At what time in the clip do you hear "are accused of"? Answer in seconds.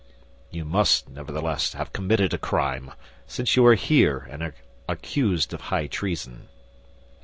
4.41-5.61